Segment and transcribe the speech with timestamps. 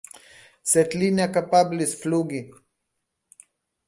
[0.69, 2.39] Sed li ne kapablis flugi!